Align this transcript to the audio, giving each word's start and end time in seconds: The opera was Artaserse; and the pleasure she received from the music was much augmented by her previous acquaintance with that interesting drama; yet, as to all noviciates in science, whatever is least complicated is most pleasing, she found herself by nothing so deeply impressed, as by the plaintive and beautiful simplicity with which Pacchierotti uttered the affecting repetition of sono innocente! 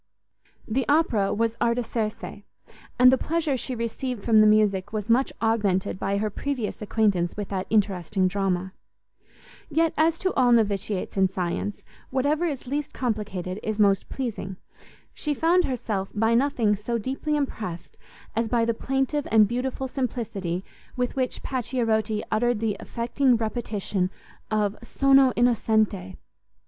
The 0.67 0.83
opera 0.89 1.31
was 1.31 1.53
Artaserse; 1.61 2.41
and 2.97 3.11
the 3.11 3.19
pleasure 3.19 3.55
she 3.55 3.75
received 3.75 4.23
from 4.23 4.39
the 4.39 4.47
music 4.47 4.91
was 4.91 5.11
much 5.11 5.31
augmented 5.43 5.99
by 5.99 6.17
her 6.17 6.31
previous 6.31 6.81
acquaintance 6.81 7.37
with 7.37 7.49
that 7.49 7.67
interesting 7.69 8.27
drama; 8.27 8.73
yet, 9.69 9.93
as 9.97 10.17
to 10.17 10.33
all 10.33 10.51
noviciates 10.51 11.17
in 11.17 11.27
science, 11.29 11.83
whatever 12.09 12.45
is 12.45 12.65
least 12.65 12.95
complicated 12.95 13.59
is 13.61 13.77
most 13.77 14.09
pleasing, 14.09 14.57
she 15.13 15.35
found 15.35 15.65
herself 15.65 16.09
by 16.15 16.33
nothing 16.33 16.75
so 16.75 16.97
deeply 16.97 17.35
impressed, 17.35 17.99
as 18.35 18.49
by 18.49 18.65
the 18.65 18.73
plaintive 18.73 19.27
and 19.29 19.47
beautiful 19.47 19.87
simplicity 19.87 20.63
with 20.95 21.15
which 21.15 21.43
Pacchierotti 21.43 22.23
uttered 22.31 22.59
the 22.59 22.75
affecting 22.79 23.35
repetition 23.37 24.09
of 24.49 24.75
sono 24.81 25.31
innocente! 25.35 26.17